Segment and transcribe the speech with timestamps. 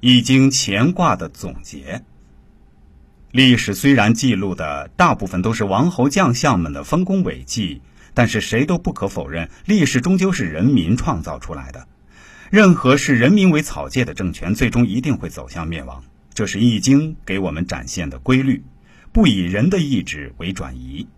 [0.00, 2.04] 易经乾卦的总结。
[3.32, 7.82] 历史虽然记录的大部分都是王侯将相们的丰功伟绩，
[8.14, 11.88] 但是谁都不可否认，历史终究是人民创造出来的。
[12.48, 16.04] 任何视人民为草芥的政权，最终一定会走向灭亡。
[16.32, 18.62] 这是《易经》给我们展现的规律，
[19.10, 21.08] 不以人的意志为转移。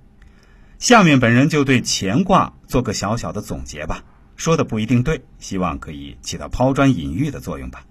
[0.79, 4.05] 下面本人就对乾卦做个小小的总结吧，
[4.37, 7.85] 说的不一定对，希望可以起到抛砖引玉的作用吧。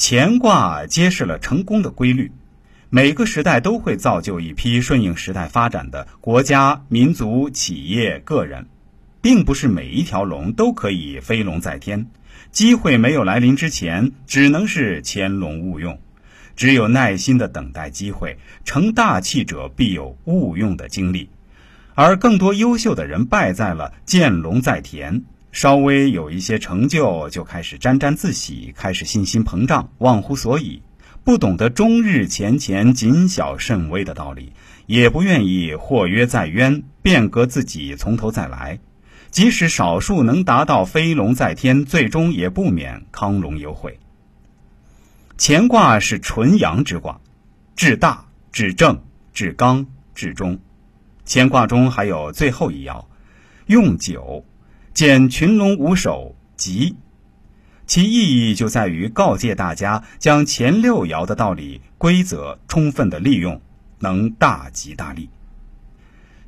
[0.00, 2.30] 乾卦揭示了成功的规律，
[2.88, 8.66] 每个时代都会造就一批顺应时代发展的国家、民族、企业、个人，
[9.20, 12.06] 并不是每一条龙都可以飞龙在天。
[12.52, 15.98] 机会没有来临之前，只能是潜龙勿用。
[16.54, 21.28] 只有耐心的等待机会，成大器者必有勿用的经历，
[21.96, 25.24] 而更多优秀的人败在了见龙在田。
[25.50, 30.82] 稍微有一些成就，就开始沾沾自喜，开始信心膨胀，忘乎所以，
[31.24, 34.52] 不懂得终日前乾、谨小慎微的道理，
[34.86, 38.78] 也不愿意或约在渊，变革自己，从头再来。
[39.30, 43.98] 即使少数能达到飞龙在天，最终也不免康龙有悔。
[45.38, 47.20] 乾卦是纯阳之卦，
[47.76, 49.02] 至大、至正、
[49.32, 50.58] 至刚、至中。
[51.26, 53.04] 乾卦中还有最后一爻，
[53.66, 54.44] 用九。
[54.98, 56.96] 见群龙无首，吉。
[57.86, 63.60] 其意义就在于告诫大家，将前六爻的道理规则充分的利用，
[64.00, 65.30] 能大吉大利。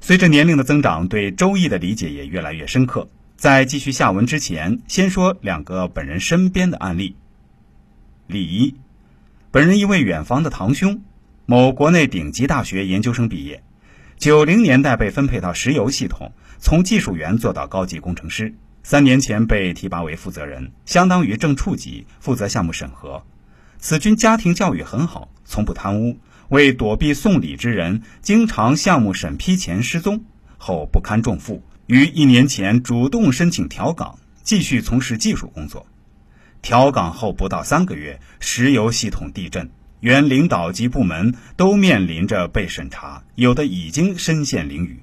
[0.01, 3.09] 随着年龄的增长，对《周易》的理解也越来越深刻。
[3.37, 7.15] 在继续下文之前，先说两个本人身边的案例。
[8.27, 8.75] 例一，
[9.53, 11.01] 本人一位远房的堂兄，
[11.47, 13.63] 某国内顶级大学研究生毕业，
[14.21, 16.31] 九零年代被分配到石油系统。
[16.59, 23.25] 从技术员做到高级工程师，三年前被提拔为负责人，相当于正处级，负责项目审核。
[23.79, 26.19] 此君家庭教育很好，从不贪污，
[26.51, 30.23] 为躲避送礼之人，经常项目审批前失踪，
[30.59, 35.87] 后不堪重负，于一年前主动申请调岗，继续从事技术工作。
[36.61, 45.01] 调岗后不到三个月，石油系统地震，原领导及部门都面临着被审查，有的已经身陷囹圄。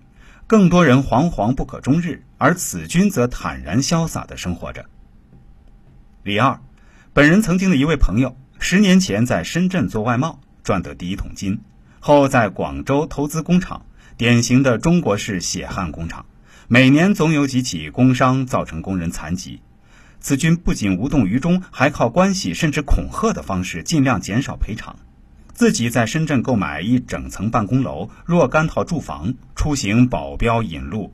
[0.47, 4.85] 更多人惶惶不可终日，而此君则坦然潇洒的生活着。
[6.23, 6.59] 李二，
[7.13, 11.59] 本人曾经的一位朋友，十年前在深圳做外贸，赚得第一桶金，
[11.99, 13.85] 后在广州投资工厂，
[14.15, 16.25] 典型的中国式血汗工厂，
[16.67, 19.61] 每年总有几起工伤造成工人残疾。
[20.27, 24.97] 此君不仅无动于衷，还靠关系甚至恐吓的方式，尽量减少赔偿。
[25.53, 31.13] 自己在深圳购买一整层办公楼、若干套住房，出行保镖引路。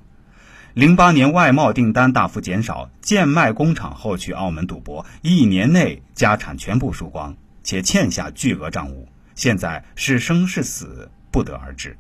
[0.74, 11.95] 零八年外贸订单大幅减少，贱卖工厂后去澳门赌博，一年内家产全部输光，且欠下巨额账务，现在是生是死不得而知。